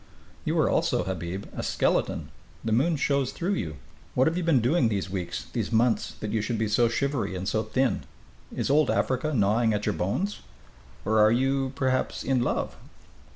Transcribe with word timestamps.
"You 0.45 0.57
are 0.57 0.67
also, 0.67 1.03
Habib, 1.03 1.45
a 1.55 1.61
skeleton. 1.61 2.29
The 2.65 2.71
moon 2.71 2.95
shows 2.95 3.31
through 3.31 3.53
you. 3.53 3.75
What 4.15 4.25
have 4.25 4.35
you 4.35 4.41
been 4.43 4.59
doing 4.59 4.89
these 4.89 5.11
weeks, 5.11 5.45
these 5.53 5.71
months, 5.71 6.15
that 6.21 6.31
you 6.31 6.41
should 6.41 6.57
be 6.57 6.67
so 6.67 6.89
shivery 6.89 7.35
and 7.35 7.47
so 7.47 7.61
thin? 7.61 8.05
Is 8.51 8.71
it 8.71 8.73
Old 8.73 8.89
Africa 8.89 9.31
gnawing 9.31 9.75
at 9.75 9.85
your 9.85 9.93
bones? 9.93 10.39
Or 11.05 11.19
are 11.19 11.31
you, 11.31 11.71
perhaps, 11.75 12.23
in 12.23 12.41
love?" 12.41 12.77